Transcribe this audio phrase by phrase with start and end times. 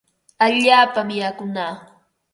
[0.45, 1.73] Allaapami yakunaa.